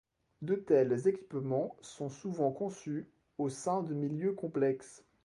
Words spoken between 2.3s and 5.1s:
conçus au sein de milieux complexes.